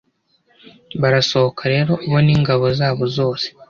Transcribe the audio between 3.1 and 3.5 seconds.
zose